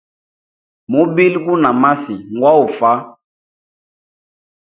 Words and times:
Mubili 0.91 1.37
guna 1.45 1.69
masi 1.81 2.15
ngwa 2.33 2.51
ufwa. 2.65 2.91